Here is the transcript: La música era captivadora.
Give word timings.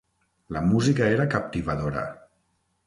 La 0.55 0.63
música 0.69 1.11
era 1.19 1.29
captivadora. 1.37 2.09